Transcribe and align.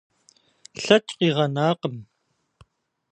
Лъэкӏ 0.83 1.11
къигъэнакъым. 1.17 1.95